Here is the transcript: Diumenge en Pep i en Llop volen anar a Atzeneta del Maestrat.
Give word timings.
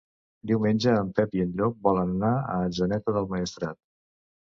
Diumenge 0.51 0.95
en 1.01 1.11
Pep 1.19 1.37
i 1.41 1.45
en 1.45 1.53
Llop 1.61 1.79
volen 1.91 2.17
anar 2.17 2.35
a 2.41 2.59
Atzeneta 2.73 3.19
del 3.21 3.33
Maestrat. 3.37 3.83